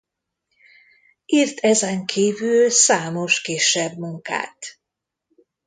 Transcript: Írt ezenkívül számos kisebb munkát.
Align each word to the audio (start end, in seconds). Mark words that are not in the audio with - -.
Írt 1.25 1.59
ezenkívül 1.59 2.69
számos 2.69 3.41
kisebb 3.41 3.97
munkát. 3.97 4.79